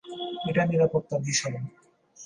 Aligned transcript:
এটা 0.49 0.63
নিরাপত্তার 0.65 1.21
বিষয়। 1.27 1.57